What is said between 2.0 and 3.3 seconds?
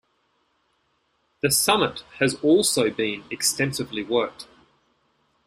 has also been